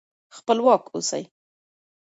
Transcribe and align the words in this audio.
خپلواک 0.35 0.83
اوسئ. 0.95 1.23